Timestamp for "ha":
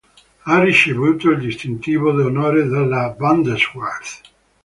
0.45-0.59